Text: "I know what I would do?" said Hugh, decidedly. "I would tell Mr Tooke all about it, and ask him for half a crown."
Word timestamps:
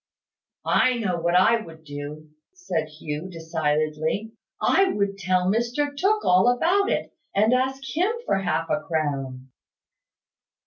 "I 0.65 0.95
know 0.95 1.17
what 1.19 1.35
I 1.35 1.61
would 1.61 1.83
do?" 1.83 2.31
said 2.55 2.87
Hugh, 2.87 3.29
decidedly. 3.29 4.31
"I 4.59 4.85
would 4.85 5.19
tell 5.19 5.45
Mr 5.45 5.95
Tooke 5.95 6.25
all 6.25 6.49
about 6.49 6.89
it, 6.91 7.13
and 7.35 7.53
ask 7.53 7.83
him 7.95 8.11
for 8.25 8.39
half 8.39 8.67
a 8.71 8.81
crown." 8.81 9.51